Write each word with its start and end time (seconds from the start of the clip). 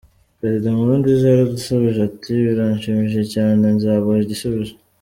Perezida 0.39 0.67
Nkurunziza 0.75 1.23
yaradusubije 1.27 1.99
ati 2.09 2.31
‘biranshimishije 2.45 3.21
cyane, 3.35 3.63
nzabaha 3.75 4.19
igisubizo’. 4.25 4.73